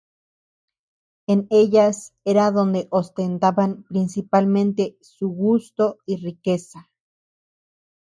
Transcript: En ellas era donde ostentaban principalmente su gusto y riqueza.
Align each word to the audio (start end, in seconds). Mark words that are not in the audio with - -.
En 1.27 1.45
ellas 1.51 2.15
era 2.25 2.49
donde 2.49 2.87
ostentaban 2.89 3.83
principalmente 3.83 4.97
su 4.99 5.29
gusto 5.29 5.99
y 6.07 6.15
riqueza. 6.25 6.89